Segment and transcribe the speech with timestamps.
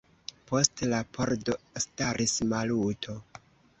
[0.51, 3.19] Post la pordo staris Maluto.